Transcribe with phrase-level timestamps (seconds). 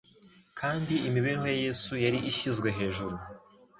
[0.59, 3.15] kandi imibereho ya Yesu yari ishyizwe hejuru.